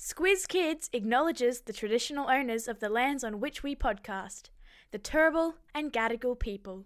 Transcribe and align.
Squiz 0.00 0.46
Kids 0.46 0.88
acknowledges 0.92 1.62
the 1.62 1.72
traditional 1.72 2.30
owners 2.30 2.68
of 2.68 2.78
the 2.78 2.88
lands 2.88 3.24
on 3.24 3.40
which 3.40 3.64
we 3.64 3.74
podcast, 3.74 4.42
the 4.92 4.98
Turrbal 4.98 5.54
and 5.74 5.92
Gadigal 5.92 6.38
people. 6.38 6.84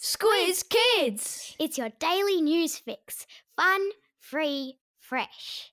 Squiz 0.00 0.62
Kids! 0.68 1.56
It's 1.58 1.76
your 1.76 1.88
daily 1.98 2.40
news 2.40 2.78
fix. 2.78 3.26
Fun, 3.56 3.80
free, 4.20 4.78
fresh. 5.00 5.72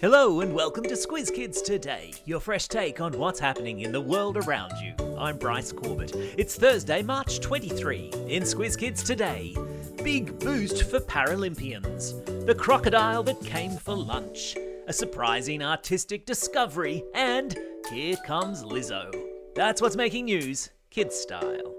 Hello 0.00 0.40
and 0.40 0.52
welcome 0.52 0.82
to 0.82 0.94
Squiz 0.94 1.32
Kids 1.32 1.62
Today, 1.62 2.12
your 2.24 2.40
fresh 2.40 2.66
take 2.66 3.00
on 3.00 3.16
what's 3.16 3.38
happening 3.38 3.82
in 3.82 3.92
the 3.92 4.00
world 4.00 4.36
around 4.36 4.72
you. 4.82 4.94
I'm 5.16 5.38
Bryce 5.38 5.70
Corbett. 5.70 6.12
It's 6.36 6.56
Thursday, 6.56 7.02
March 7.02 7.38
23. 7.38 8.10
In 8.26 8.42
Squiz 8.42 8.76
Kids 8.76 9.04
Today, 9.04 9.54
big 10.02 10.36
boost 10.40 10.90
for 10.90 10.98
Paralympians, 10.98 12.24
the 12.44 12.54
crocodile 12.54 13.22
that 13.22 13.40
came 13.44 13.70
for 13.76 13.94
lunch, 13.94 14.56
a 14.88 14.92
surprising 14.92 15.62
artistic 15.62 16.26
discovery, 16.26 17.04
and 17.14 17.56
here 17.88 18.16
comes 18.26 18.64
Lizzo. 18.64 19.12
That's 19.54 19.80
what's 19.80 19.94
making 19.94 20.24
news, 20.24 20.70
kids 20.90 21.14
style. 21.14 21.74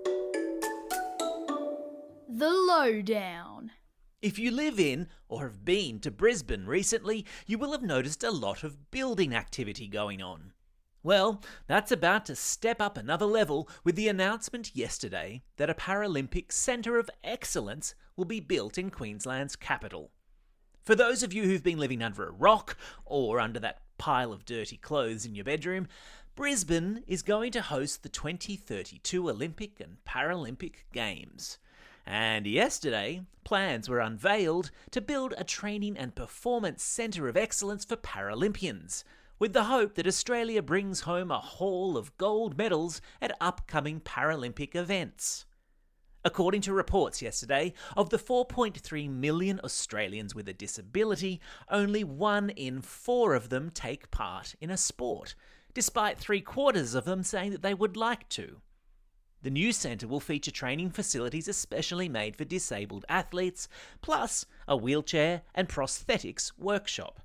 The 2.29 2.49
Lowdown. 2.49 3.71
If 4.21 4.39
you 4.39 4.51
live 4.51 4.79
in 4.79 5.09
or 5.27 5.43
have 5.43 5.65
been 5.65 5.99
to 5.99 6.09
Brisbane 6.09 6.65
recently, 6.65 7.25
you 7.45 7.57
will 7.57 7.73
have 7.73 7.83
noticed 7.83 8.23
a 8.23 8.31
lot 8.31 8.63
of 8.63 8.89
building 8.89 9.35
activity 9.35 9.89
going 9.89 10.21
on. 10.21 10.53
Well, 11.05 11.41
that's 11.67 11.91
about 11.91 12.25
to 12.27 12.35
step 12.35 12.79
up 12.79 12.97
another 12.97 13.25
level 13.25 13.67
with 13.83 13.97
the 13.97 14.07
announcement 14.07 14.73
yesterday 14.73 15.43
that 15.57 15.69
a 15.69 15.73
Paralympic 15.73 16.49
Centre 16.53 16.97
of 16.97 17.09
Excellence 17.25 17.93
will 18.15 18.23
be 18.23 18.39
built 18.39 18.77
in 18.77 18.89
Queensland's 18.89 19.57
capital. 19.57 20.11
For 20.81 20.95
those 20.95 21.21
of 21.21 21.33
you 21.33 21.43
who've 21.43 21.63
been 21.63 21.77
living 21.77 22.01
under 22.01 22.25
a 22.25 22.31
rock 22.31 22.77
or 23.05 23.41
under 23.41 23.59
that 23.59 23.81
pile 23.97 24.31
of 24.31 24.45
dirty 24.45 24.77
clothes 24.77 25.25
in 25.25 25.35
your 25.35 25.43
bedroom, 25.43 25.89
Brisbane 26.35 27.03
is 27.05 27.21
going 27.21 27.51
to 27.51 27.61
host 27.61 28.03
the 28.03 28.09
2032 28.09 29.29
Olympic 29.29 29.81
and 29.81 29.97
Paralympic 30.05 30.85
Games. 30.93 31.57
And 32.05 32.47
yesterday, 32.47 33.23
plans 33.43 33.89
were 33.89 33.99
unveiled 33.99 34.71
to 34.91 35.01
build 35.01 35.33
a 35.37 35.43
training 35.43 35.97
and 35.97 36.15
performance 36.15 36.81
centre 36.81 37.27
of 37.27 37.35
excellence 37.35 37.83
for 37.83 37.97
Paralympians, 37.97 39.03
with 39.39 39.53
the 39.53 39.65
hope 39.65 39.95
that 39.95 40.07
Australia 40.07 40.61
brings 40.61 41.01
home 41.01 41.31
a 41.31 41.39
haul 41.39 41.97
of 41.97 42.15
gold 42.17 42.57
medals 42.57 43.01
at 43.21 43.35
upcoming 43.41 43.99
Paralympic 43.99 44.75
events. 44.75 45.45
According 46.25 46.61
to 46.61 46.73
reports 46.73 47.21
yesterday, 47.21 47.73
of 47.97 48.09
the 48.09 48.17
4.3 48.17 49.09
million 49.09 49.59
Australians 49.61 50.33
with 50.33 50.47
a 50.47 50.53
disability, 50.53 51.41
only 51.69 52.03
one 52.03 52.49
in 52.51 52.81
four 52.81 53.33
of 53.33 53.49
them 53.49 53.69
take 53.69 54.09
part 54.09 54.55
in 54.61 54.69
a 54.69 54.77
sport, 54.77 55.35
despite 55.73 56.17
three 56.17 56.39
quarters 56.39 56.95
of 56.95 57.03
them 57.03 57.23
saying 57.23 57.51
that 57.51 57.61
they 57.61 57.73
would 57.73 57.97
like 57.97 58.29
to. 58.29 58.61
The 59.41 59.49
new 59.49 59.73
centre 59.73 60.07
will 60.07 60.21
feature 60.21 60.51
training 60.51 60.91
facilities 60.91 61.49
especially 61.49 62.07
made 62.07 62.37
for 62.37 62.45
disabled 62.45 63.03
athletes, 63.09 63.67
plus 64.01 64.45
a 64.65 64.77
wheelchair 64.77 65.41
and 65.53 65.67
prosthetics 65.67 66.53
workshop. 66.57 67.19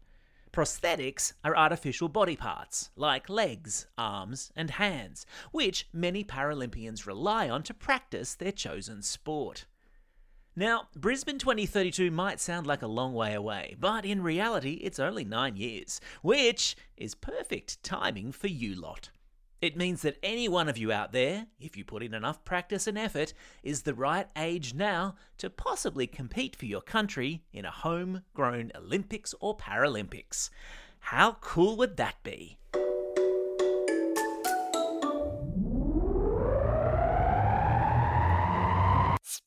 Prosthetics 0.59 1.35
are 1.45 1.57
artificial 1.57 2.09
body 2.09 2.35
parts, 2.35 2.91
like 2.97 3.29
legs, 3.29 3.87
arms, 3.97 4.51
and 4.57 4.71
hands, 4.71 5.25
which 5.53 5.87
many 5.93 6.25
Paralympians 6.25 7.07
rely 7.07 7.49
on 7.49 7.63
to 7.63 7.73
practice 7.73 8.35
their 8.35 8.51
chosen 8.51 9.03
sport. 9.03 9.67
Now, 10.57 10.89
Brisbane 10.97 11.39
2032 11.39 12.11
might 12.11 12.41
sound 12.41 12.67
like 12.67 12.83
a 12.83 12.89
long 12.89 13.15
way 13.15 13.35
away, 13.35 13.77
but 13.79 14.05
in 14.05 14.21
reality, 14.21 14.81
it's 14.83 14.99
only 14.99 15.23
nine 15.23 15.55
years, 15.57 16.01
which 16.23 16.75
is 16.97 17.15
perfect 17.15 17.81
timing 17.85 18.33
for 18.33 18.49
you 18.49 18.75
lot. 18.75 19.11
It 19.61 19.77
means 19.77 20.03
that 20.03 20.19
any 20.23 20.49
one 20.49 20.69
of 20.69 20.79
you 20.79 20.93
out 20.93 21.13
there, 21.13 21.47
if 21.59 21.77
you 21.77 21.85
put 21.85 22.03
in 22.03 22.15
enough 22.15 22.45
practice 22.45 22.87
and 22.87 22.97
effort, 22.97 23.35
is 23.65 23.83
the 23.83 23.95
right 23.95 24.29
age 24.37 24.73
now 24.73 25.17
to 25.39 25.51
possibly 25.51 26.07
compete 26.07 26.55
for 26.55 26.67
your 26.67 26.81
country 26.81 27.43
in 27.53 27.65
a 27.65 27.71
homegrown 27.71 28.71
Olympics 28.77 29.35
or 29.41 29.57
Paralympics. 29.57 30.51
How 31.01 31.39
cool 31.41 31.77
would 31.77 31.97
that 31.97 32.23
be? 32.23 32.59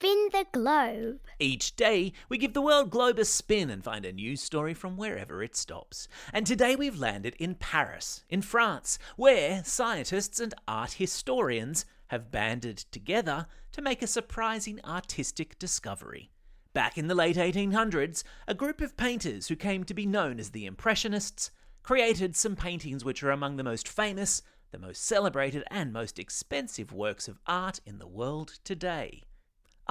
Spin 0.02 0.30
the 0.32 0.48
globe. 0.52 1.20
Each 1.38 1.76
day, 1.76 2.14
we 2.28 2.40
give 2.40 2.54
the 2.54 2.62
world 2.62 2.90
globe 2.90 3.20
a 3.20 3.26
spin 3.26 3.70
and 3.70 3.84
find 3.84 4.04
a 4.04 4.12
news 4.12 4.42
story 4.42 4.74
from 4.74 4.98
wherever 4.98 5.44
it 5.44 5.56
stops. 5.56 6.08
And 6.34 6.48
today 6.48 6.76
we've 6.76 6.98
landed 6.98 7.36
in 7.38 7.54
Paris, 7.54 8.24
in 8.28 8.42
France, 8.42 8.98
where 9.16 9.64
scientists 9.64 10.40
and 10.40 10.56
art 10.68 10.94
historians 10.94 11.86
have 12.08 12.32
banded 12.32 12.78
together 12.78 13.46
to 13.74 13.82
make 13.84 14.02
a 14.02 14.08
surprising 14.08 14.80
artistic 14.84 15.60
discovery. 15.60 16.32
Back 16.74 16.98
in 16.98 17.06
the 17.06 17.14
late 17.14 17.38
1800s, 17.38 18.24
a 18.48 18.56
group 18.56 18.82
of 18.82 18.98
painters 18.98 19.50
who 19.50 19.56
came 19.56 19.84
to 19.84 19.94
be 19.94 20.08
known 20.08 20.40
as 20.40 20.50
the 20.50 20.66
Impressionists 20.66 21.52
created 21.84 22.36
some 22.36 22.56
paintings 22.56 23.06
which 23.06 23.22
are 23.22 23.30
among 23.30 23.58
the 23.58 23.64
most 23.64 23.88
famous, 23.88 24.42
the 24.72 24.80
most 24.80 25.06
celebrated, 25.06 25.64
and 25.70 25.94
most 25.94 26.18
expensive 26.18 26.92
works 26.92 27.28
of 27.28 27.38
art 27.46 27.80
in 27.86 28.00
the 28.00 28.08
world 28.08 28.58
today. 28.64 29.26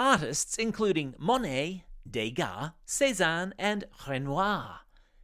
Artists 0.00 0.56
including 0.56 1.14
Monet, 1.18 1.84
Degas, 2.10 2.70
Cézanne, 2.86 3.52
and 3.58 3.84
Renoir. 4.08 4.80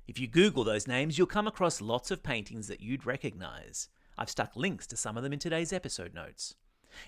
If 0.07 0.21
you 0.21 0.27
Google 0.27 0.65
those 0.65 0.87
names, 0.87 1.17
you'll 1.17 1.29
come 1.29 1.47
across 1.47 1.81
lots 1.81 2.11
of 2.11 2.23
paintings 2.23 2.69
that 2.69 2.83
you'd 2.83 3.07
recognise. 3.07 3.89
I've 4.19 4.29
stuck 4.29 4.55
links 4.55 4.87
to 4.89 4.97
some 4.99 5.17
of 5.17 5.23
them 5.23 5.33
in 5.33 5.39
today's 5.39 5.73
episode 5.73 6.13
notes. 6.13 6.57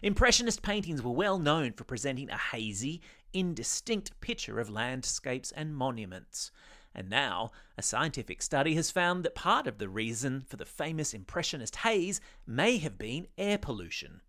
Impressionist 0.02 0.62
paintings 0.62 1.02
were 1.02 1.10
well 1.10 1.38
known 1.38 1.74
for 1.74 1.84
presenting 1.84 2.30
a 2.30 2.38
hazy, 2.38 3.02
indistinct 3.34 4.18
picture 4.22 4.60
of 4.60 4.70
landscapes 4.70 5.52
and 5.52 5.76
monuments. 5.76 6.50
And 6.94 7.10
now, 7.10 7.50
a 7.76 7.82
scientific 7.82 8.40
study 8.40 8.76
has 8.76 8.90
found 8.90 9.26
that 9.26 9.34
part 9.34 9.66
of 9.66 9.76
the 9.76 9.90
reason 9.90 10.40
for 10.40 10.56
the 10.56 10.64
famous 10.64 11.12
Impressionist 11.12 11.76
haze 11.76 12.18
may 12.46 12.78
have 12.78 12.96
been 12.96 13.26
air 13.36 13.58
pollution. 13.58 14.22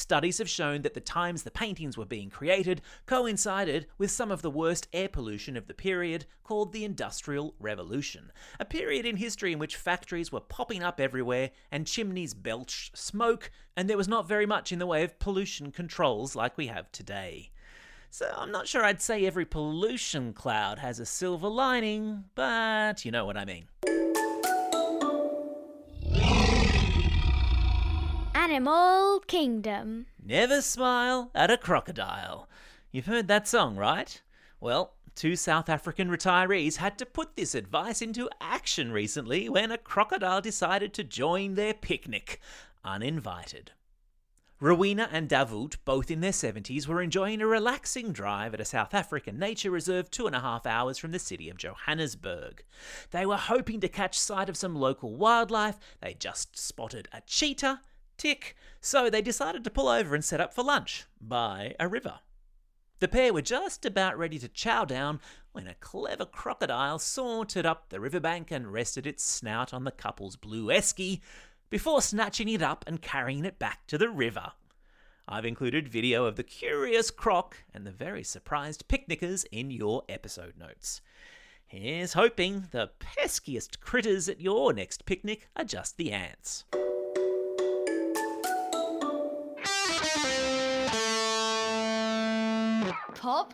Studies 0.00 0.38
have 0.38 0.48
shown 0.48 0.80
that 0.80 0.94
the 0.94 1.00
times 1.00 1.42
the 1.42 1.50
paintings 1.50 1.98
were 1.98 2.06
being 2.06 2.30
created 2.30 2.80
coincided 3.04 3.86
with 3.98 4.10
some 4.10 4.30
of 4.30 4.40
the 4.40 4.50
worst 4.50 4.88
air 4.94 5.10
pollution 5.10 5.58
of 5.58 5.66
the 5.66 5.74
period 5.74 6.24
called 6.42 6.72
the 6.72 6.86
Industrial 6.86 7.54
Revolution, 7.60 8.32
a 8.58 8.64
period 8.64 9.04
in 9.04 9.16
history 9.16 9.52
in 9.52 9.58
which 9.58 9.76
factories 9.76 10.32
were 10.32 10.40
popping 10.40 10.82
up 10.82 11.00
everywhere 11.00 11.50
and 11.70 11.86
chimneys 11.86 12.32
belched 12.32 12.96
smoke, 12.96 13.50
and 13.76 13.90
there 13.90 13.98
was 13.98 14.08
not 14.08 14.26
very 14.26 14.46
much 14.46 14.72
in 14.72 14.78
the 14.78 14.86
way 14.86 15.04
of 15.04 15.18
pollution 15.18 15.70
controls 15.70 16.34
like 16.34 16.56
we 16.56 16.68
have 16.68 16.90
today. 16.92 17.50
So 18.08 18.32
I'm 18.34 18.50
not 18.50 18.66
sure 18.66 18.82
I'd 18.82 19.02
say 19.02 19.26
every 19.26 19.44
pollution 19.44 20.32
cloud 20.32 20.78
has 20.78 20.98
a 20.98 21.04
silver 21.04 21.48
lining, 21.48 22.24
but 22.34 23.04
you 23.04 23.10
know 23.10 23.26
what 23.26 23.36
I 23.36 23.44
mean. 23.44 23.66
Animal 28.50 29.20
Kingdom. 29.28 30.06
Never 30.20 30.60
smile 30.60 31.30
at 31.36 31.52
a 31.52 31.56
crocodile. 31.56 32.48
You've 32.90 33.06
heard 33.06 33.28
that 33.28 33.46
song, 33.46 33.76
right? 33.76 34.20
Well, 34.58 34.94
two 35.14 35.36
South 35.36 35.68
African 35.68 36.08
retirees 36.08 36.78
had 36.78 36.98
to 36.98 37.06
put 37.06 37.36
this 37.36 37.54
advice 37.54 38.02
into 38.02 38.28
action 38.40 38.90
recently 38.90 39.48
when 39.48 39.70
a 39.70 39.78
crocodile 39.78 40.40
decided 40.40 40.92
to 40.94 41.04
join 41.04 41.54
their 41.54 41.74
picnic, 41.74 42.40
uninvited. 42.84 43.70
Rowena 44.58 45.08
and 45.12 45.28
Davut, 45.28 45.76
both 45.84 46.10
in 46.10 46.20
their 46.20 46.32
70s, 46.32 46.88
were 46.88 47.00
enjoying 47.00 47.40
a 47.40 47.46
relaxing 47.46 48.10
drive 48.10 48.52
at 48.52 48.60
a 48.60 48.64
South 48.64 48.94
African 48.94 49.38
nature 49.38 49.70
reserve 49.70 50.10
two 50.10 50.26
and 50.26 50.34
a 50.34 50.40
half 50.40 50.66
hours 50.66 50.98
from 50.98 51.12
the 51.12 51.20
city 51.20 51.48
of 51.50 51.56
Johannesburg. 51.56 52.64
They 53.12 53.24
were 53.24 53.36
hoping 53.36 53.78
to 53.78 53.88
catch 53.88 54.18
sight 54.18 54.48
of 54.48 54.56
some 54.56 54.74
local 54.74 55.14
wildlife. 55.14 55.78
They 56.00 56.14
just 56.14 56.58
spotted 56.58 57.08
a 57.12 57.20
cheetah 57.20 57.80
Tick. 58.20 58.54
So 58.82 59.08
they 59.08 59.22
decided 59.22 59.64
to 59.64 59.70
pull 59.70 59.88
over 59.88 60.14
and 60.14 60.22
set 60.22 60.42
up 60.42 60.52
for 60.52 60.62
lunch 60.62 61.06
by 61.22 61.74
a 61.80 61.88
river. 61.88 62.20
The 62.98 63.08
pair 63.08 63.32
were 63.32 63.40
just 63.40 63.86
about 63.86 64.18
ready 64.18 64.38
to 64.40 64.48
chow 64.48 64.84
down 64.84 65.20
when 65.52 65.66
a 65.66 65.74
clever 65.76 66.26
crocodile 66.26 66.98
sauntered 66.98 67.64
up 67.64 67.88
the 67.88 67.98
riverbank 67.98 68.50
and 68.50 68.70
rested 68.70 69.06
its 69.06 69.24
snout 69.24 69.72
on 69.72 69.84
the 69.84 69.90
couple's 69.90 70.36
blue 70.36 70.66
esky 70.66 71.22
before 71.70 72.02
snatching 72.02 72.50
it 72.50 72.60
up 72.60 72.84
and 72.86 73.00
carrying 73.00 73.46
it 73.46 73.58
back 73.58 73.86
to 73.86 73.96
the 73.96 74.10
river. 74.10 74.52
I've 75.26 75.46
included 75.46 75.88
video 75.88 76.26
of 76.26 76.36
the 76.36 76.42
curious 76.42 77.10
croc 77.10 77.56
and 77.72 77.86
the 77.86 77.90
very 77.90 78.22
surprised 78.22 78.86
picnickers 78.86 79.46
in 79.50 79.70
your 79.70 80.02
episode 80.10 80.58
notes. 80.58 81.00
Here's 81.64 82.12
hoping 82.12 82.68
the 82.70 82.90
peskiest 83.00 83.80
critters 83.80 84.28
at 84.28 84.42
your 84.42 84.74
next 84.74 85.06
picnic 85.06 85.48
are 85.56 85.64
just 85.64 85.96
the 85.96 86.12
ants. 86.12 86.66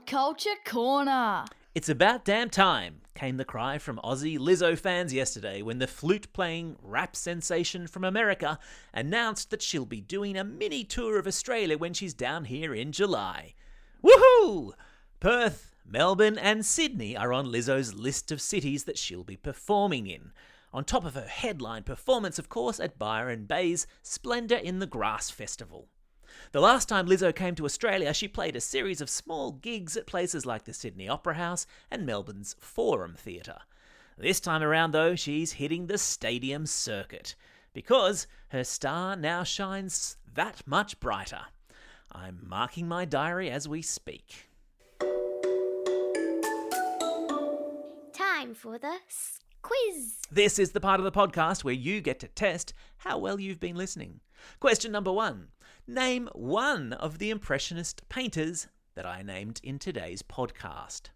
Culture 0.04 0.50
Corner. 0.64 1.44
It's 1.74 1.88
about 1.88 2.24
damn 2.24 2.50
time, 2.50 3.02
came 3.14 3.36
the 3.36 3.44
cry 3.44 3.78
from 3.78 4.00
Aussie 4.04 4.38
Lizzo 4.38 4.76
fans 4.76 5.12
yesterday 5.12 5.62
when 5.62 5.78
the 5.78 5.86
flute 5.86 6.32
playing 6.32 6.76
rap 6.82 7.14
sensation 7.16 7.86
from 7.86 8.04
America 8.04 8.58
announced 8.92 9.50
that 9.50 9.62
she'll 9.62 9.86
be 9.86 10.00
doing 10.00 10.36
a 10.36 10.44
mini 10.44 10.84
tour 10.84 11.18
of 11.18 11.26
Australia 11.26 11.78
when 11.78 11.94
she's 11.94 12.14
down 12.14 12.46
here 12.46 12.74
in 12.74 12.92
July. 12.92 13.54
Woohoo! 14.02 14.72
Perth, 15.20 15.74
Melbourne, 15.84 16.38
and 16.38 16.66
Sydney 16.66 17.16
are 17.16 17.32
on 17.32 17.46
Lizzo's 17.46 17.94
list 17.94 18.32
of 18.32 18.40
cities 18.40 18.84
that 18.84 18.98
she'll 18.98 19.24
be 19.24 19.36
performing 19.36 20.06
in. 20.06 20.32
On 20.72 20.84
top 20.84 21.04
of 21.04 21.14
her 21.14 21.28
headline 21.28 21.84
performance, 21.84 22.38
of 22.38 22.48
course, 22.48 22.80
at 22.80 22.98
Byron 22.98 23.44
Bay's 23.44 23.86
Splendour 24.02 24.58
in 24.58 24.78
the 24.78 24.86
Grass 24.86 25.30
Festival. 25.30 25.88
The 26.52 26.60
last 26.60 26.88
time 26.88 27.06
Lizzo 27.06 27.34
came 27.34 27.54
to 27.56 27.64
Australia, 27.64 28.14
she 28.14 28.28
played 28.28 28.56
a 28.56 28.60
series 28.60 29.00
of 29.00 29.10
small 29.10 29.52
gigs 29.52 29.96
at 29.96 30.06
places 30.06 30.46
like 30.46 30.64
the 30.64 30.72
Sydney 30.72 31.08
Opera 31.08 31.34
House 31.34 31.66
and 31.90 32.06
Melbourne's 32.06 32.56
Forum 32.58 33.14
Theatre. 33.16 33.58
This 34.18 34.40
time 34.40 34.62
around, 34.62 34.92
though, 34.92 35.14
she's 35.14 35.52
hitting 35.52 35.86
the 35.86 35.98
stadium 35.98 36.66
circuit 36.66 37.34
because 37.74 38.26
her 38.48 38.64
star 38.64 39.16
now 39.16 39.42
shines 39.42 40.16
that 40.34 40.62
much 40.66 40.98
brighter. 41.00 41.42
I'm 42.10 42.40
marking 42.42 42.88
my 42.88 43.04
diary 43.04 43.50
as 43.50 43.68
we 43.68 43.82
speak. 43.82 44.48
Time 48.12 48.54
for 48.54 48.78
the 48.78 48.96
quiz. 49.60 50.22
This 50.30 50.58
is 50.58 50.70
the 50.70 50.80
part 50.80 51.00
of 51.00 51.04
the 51.04 51.12
podcast 51.12 51.64
where 51.64 51.74
you 51.74 52.00
get 52.00 52.20
to 52.20 52.28
test 52.28 52.72
how 52.98 53.18
well 53.18 53.40
you've 53.40 53.60
been 53.60 53.76
listening. 53.76 54.20
Question 54.60 54.92
number 54.92 55.12
one 55.12 55.48
Name 55.88 56.28
one 56.32 56.94
of 56.94 57.18
the 57.18 57.30
Impressionist 57.30 58.08
painters 58.08 58.66
that 58.96 59.06
I 59.06 59.22
named 59.22 59.60
in 59.62 59.78
today's 59.78 60.20
podcast. 60.20 61.10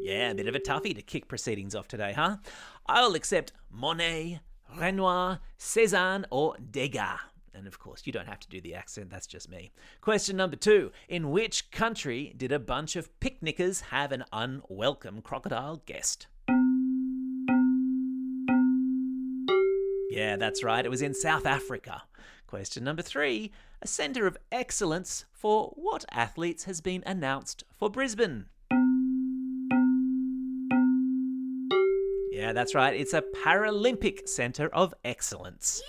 Yeah, 0.00 0.32
a 0.32 0.34
bit 0.34 0.48
of 0.48 0.56
a 0.56 0.58
toughie 0.58 0.96
to 0.96 1.00
kick 1.00 1.28
proceedings 1.28 1.76
off 1.76 1.86
today, 1.86 2.12
huh? 2.12 2.38
I'll 2.86 3.14
accept 3.14 3.52
Monet, 3.70 4.40
Renoir, 4.76 5.38
Cézanne, 5.60 6.24
or 6.32 6.56
Degas. 6.72 7.20
And 7.54 7.68
of 7.68 7.78
course, 7.78 8.02
you 8.04 8.12
don't 8.12 8.26
have 8.26 8.40
to 8.40 8.48
do 8.48 8.60
the 8.60 8.74
accent, 8.74 9.10
that's 9.10 9.28
just 9.28 9.48
me. 9.48 9.70
Question 10.00 10.36
number 10.36 10.56
two 10.56 10.90
In 11.08 11.30
which 11.30 11.70
country 11.70 12.34
did 12.36 12.50
a 12.50 12.58
bunch 12.58 12.96
of 12.96 13.08
picnickers 13.20 13.80
have 13.80 14.10
an 14.10 14.24
unwelcome 14.32 15.22
crocodile 15.22 15.82
guest? 15.86 16.26
Yeah, 20.14 20.36
that's 20.36 20.62
right, 20.62 20.84
it 20.84 20.90
was 20.90 21.02
in 21.02 21.12
South 21.12 21.44
Africa. 21.44 22.04
Question 22.46 22.84
number 22.84 23.02
three 23.02 23.50
A 23.82 23.88
centre 23.88 24.28
of 24.28 24.38
excellence 24.52 25.24
for 25.32 25.72
what 25.74 26.04
athletes 26.08 26.64
has 26.64 26.80
been 26.80 27.02
announced 27.04 27.64
for 27.72 27.90
Brisbane? 27.90 28.44
Yeah, 32.30 32.52
that's 32.52 32.76
right, 32.76 32.94
it's 32.94 33.12
a 33.12 33.24
Paralympic 33.44 34.28
Centre 34.28 34.68
of 34.68 34.94
Excellence. 35.04 35.82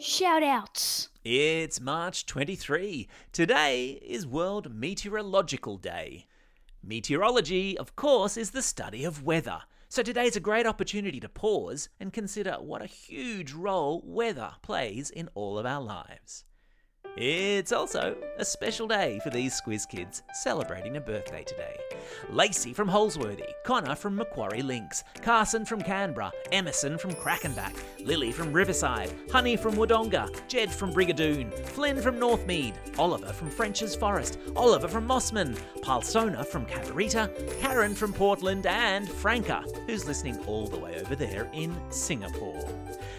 Shout 0.00 0.42
outs. 0.42 1.08
It's 1.24 1.80
March 1.80 2.26
23. 2.26 3.06
Today 3.30 4.00
is 4.04 4.26
World 4.26 4.74
Meteorological 4.74 5.76
Day. 5.76 6.26
Meteorology, 6.86 7.78
of 7.78 7.96
course, 7.96 8.36
is 8.36 8.50
the 8.50 8.60
study 8.60 9.04
of 9.04 9.24
weather. 9.24 9.60
So 9.88 10.02
today's 10.02 10.36
a 10.36 10.40
great 10.40 10.66
opportunity 10.66 11.18
to 11.20 11.30
pause 11.30 11.88
and 11.98 12.12
consider 12.12 12.54
what 12.54 12.82
a 12.82 12.86
huge 12.86 13.52
role 13.54 14.02
weather 14.04 14.52
plays 14.60 15.08
in 15.08 15.30
all 15.34 15.58
of 15.58 15.64
our 15.64 15.80
lives. 15.80 16.44
It's 17.16 17.70
also 17.70 18.16
a 18.38 18.44
special 18.44 18.88
day 18.88 19.20
for 19.22 19.30
these 19.30 19.60
Squiz 19.60 19.88
kids 19.88 20.24
celebrating 20.42 20.96
a 20.96 21.00
birthday 21.00 21.44
today. 21.44 21.76
Lacey 22.28 22.72
from 22.72 22.88
Holsworthy, 22.88 23.46
Connor 23.64 23.94
from 23.94 24.16
Macquarie 24.16 24.62
Links, 24.62 25.04
Carson 25.22 25.64
from 25.64 25.80
Canberra, 25.80 26.32
Emerson 26.50 26.98
from 26.98 27.12
Crackenback, 27.12 27.76
Lily 28.00 28.32
from 28.32 28.52
Riverside, 28.52 29.14
Honey 29.30 29.56
from 29.56 29.74
Wodonga, 29.74 30.28
Jed 30.48 30.72
from 30.72 30.92
Brigadoon, 30.92 31.54
Flynn 31.68 32.02
from 32.02 32.16
Northmead, 32.16 32.74
Oliver 32.98 33.32
from 33.32 33.48
French's 33.48 33.94
Forest, 33.94 34.40
Oliver 34.56 34.88
from 34.88 35.06
Mossman, 35.06 35.56
Palsona 35.82 36.44
from 36.44 36.66
Cabarita, 36.66 37.30
Karen 37.60 37.94
from 37.94 38.12
Portland, 38.12 38.66
and 38.66 39.08
Franca, 39.08 39.64
who's 39.86 40.08
listening 40.08 40.36
all 40.46 40.66
the 40.66 40.78
way 40.78 41.00
over 41.00 41.14
there 41.14 41.48
in 41.52 41.76
Singapore. 41.92 42.68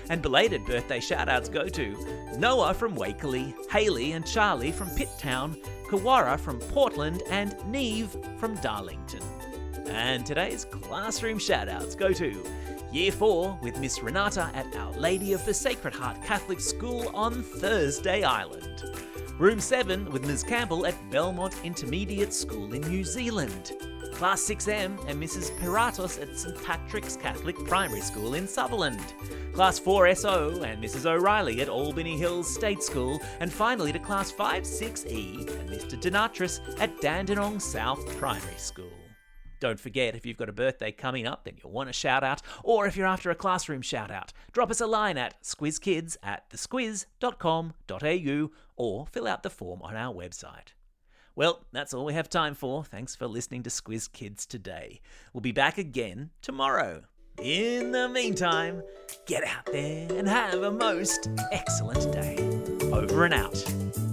And 0.10 0.22
belated 0.22 0.66
birthday 0.66 1.00
shoutouts 1.00 1.52
go 1.52 1.68
to 1.68 2.38
Noah 2.38 2.74
from 2.74 2.96
Wakeley, 2.96 3.56
Haley 3.86 4.14
and 4.14 4.26
Charlie 4.26 4.72
from 4.72 4.90
Pitt 4.90 5.12
Town, 5.20 5.56
Kawara 5.88 6.40
from 6.40 6.58
Portland, 6.58 7.22
and 7.30 7.56
Neve 7.68 8.18
from 8.40 8.56
Darlington. 8.56 9.22
And 9.86 10.26
today's 10.26 10.66
classroom 10.66 11.38
shoutouts 11.38 11.96
go 11.96 12.12
to 12.12 12.44
Year 12.92 13.12
4 13.12 13.60
with 13.62 13.78
Miss 13.78 14.02
Renata 14.02 14.50
at 14.56 14.76
Our 14.76 14.92
Lady 14.94 15.34
of 15.34 15.46
the 15.46 15.54
Sacred 15.54 15.94
Heart 15.94 16.24
Catholic 16.24 16.60
School 16.60 17.12
on 17.14 17.44
Thursday 17.44 18.24
Island. 18.24 18.86
Room 19.38 19.60
7 19.60 20.10
with 20.10 20.26
Ms. 20.26 20.42
Campbell 20.42 20.88
at 20.88 20.96
Belmont 21.12 21.54
Intermediate 21.64 22.34
School 22.34 22.74
in 22.74 22.82
New 22.90 23.04
Zealand. 23.04 23.74
Class 24.16 24.50
6M 24.50 24.98
and 25.10 25.22
Mrs. 25.22 25.52
Piratos 25.60 26.22
at 26.22 26.38
St 26.38 26.64
Patrick's 26.64 27.18
Catholic 27.18 27.58
Primary 27.66 28.00
School 28.00 28.36
in 28.36 28.48
Sutherland. 28.48 29.04
Class 29.52 29.78
4SO 29.78 30.64
and 30.64 30.82
Mrs. 30.82 31.06
O'Reilly 31.06 31.62
at 31.62 31.68
Albany 31.68 32.18
Hills 32.18 32.52
State 32.52 32.82
School. 32.82 33.20
And 33.42 33.52
finally 33.52 33.92
to 33.92 34.00
Class 34.00 34.32
5-6E 34.32 35.50
and 35.60 35.70
Mr. 35.70 36.02
Denatris 36.02 36.62
at 36.80 37.02
Dandenong 37.02 37.60
South 37.60 38.08
Primary 38.18 38.58
School. 38.58 38.94
Don't 39.60 39.80
forget, 39.80 40.16
if 40.16 40.26
you've 40.26 40.38
got 40.38 40.48
a 40.48 40.54
birthday 40.54 40.94
coming 40.94 41.28
up 41.28 41.44
then 41.44 41.56
you'll 41.62 41.74
want 41.74 41.90
a 41.90 41.94
shout 41.94 42.24
out, 42.24 42.42
or 42.64 42.88
if 42.88 42.96
you're 42.96 43.08
after 43.08 43.32
a 43.32 43.36
classroom 43.36 43.82
shout 43.82 44.12
out, 44.12 44.32
drop 44.54 44.72
us 44.72 44.80
a 44.80 44.88
line 44.88 45.18
at 45.18 45.42
squizkids 45.44 46.16
at 46.24 46.50
thesquiz.com.au 46.52 48.52
or 48.78 49.08
fill 49.08 49.28
out 49.28 49.44
the 49.44 49.50
form 49.50 49.82
on 49.82 49.96
our 49.96 50.14
website. 50.14 50.74
Well, 51.36 51.66
that's 51.74 51.94
all 51.94 52.06
we 52.06 52.14
have 52.14 52.30
time 52.30 52.56
for. 52.56 52.84
Thanks 52.86 53.16
for 53.16 53.28
listening 53.28 53.64
to 53.64 53.70
Squiz 53.70 54.12
Kids 54.12 54.46
today. 54.46 55.02
We'll 55.34 55.42
be 55.42 55.52
back 55.52 55.78
again 55.78 56.30
tomorrow. 56.42 57.04
In 57.42 57.92
the 57.92 58.08
meantime, 58.08 58.82
get 59.26 59.44
out 59.44 59.66
there 59.66 60.08
and 60.14 60.30
have 60.30 60.64
a 60.64 60.72
most 60.72 61.30
excellent 61.52 62.10
day. 62.14 62.38
Over 62.94 63.26
and 63.26 63.34
out. 63.34 64.05